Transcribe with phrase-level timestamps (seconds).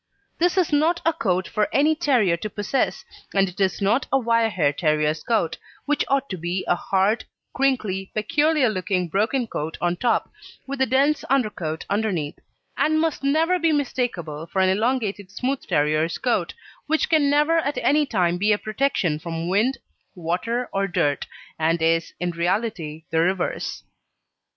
[0.39, 3.05] This is not a coat for any terrier to possess,
[3.35, 7.23] and it is not a wire hair terrier's coat, which ought to be a hard,
[7.53, 10.31] crinkly, peculiar looking broken coat on top,
[10.65, 12.39] with a dense undercoat underneath,
[12.75, 16.55] and must never be mistakable for an elongated smooth terrier's coat,
[16.87, 19.77] which can never at any time be a protection from wind,
[20.15, 21.27] water, or dirt,
[21.59, 23.83] and is, in reality, the reverse.